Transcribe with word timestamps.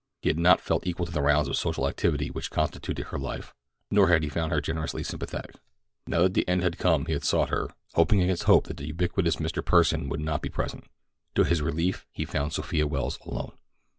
He 0.23 0.29
had 0.29 0.39
not 0.39 0.59
felt 0.59 0.87
equal 0.87 1.05
to 1.05 1.11
the 1.11 1.21
rounds 1.21 1.47
of 1.47 1.55
social 1.55 1.87
activity 1.87 2.31
which 2.31 2.49
constituted 2.49 3.03
her 3.09 3.19
life, 3.19 3.53
nor 3.91 4.07
had 4.07 4.23
he 4.23 4.29
found 4.29 4.51
her 4.51 4.59
generously 4.59 5.03
sympathetic. 5.03 5.53
Now 6.07 6.23
that 6.23 6.33
the 6.33 6.47
end 6.49 6.63
had 6.63 6.79
come 6.79 7.05
he 7.05 7.19
sought 7.19 7.49
her, 7.51 7.69
hoping 7.93 8.19
against 8.19 8.45
hope 8.45 8.65
that 8.65 8.77
the 8.77 8.87
ubiquitous 8.87 9.35
Mr. 9.35 9.61
Pursen 9.63 10.09
would 10.09 10.19
not 10.19 10.41
be 10.41 10.49
present. 10.49 10.85
To 11.35 11.43
his 11.43 11.61
relief 11.61 12.07
he 12.11 12.25
found 12.25 12.51
Sophia 12.51 12.87
Welles 12.87 13.19
alone. 13.27 13.51